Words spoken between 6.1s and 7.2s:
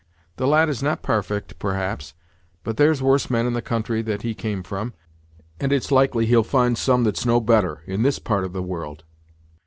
he'll find some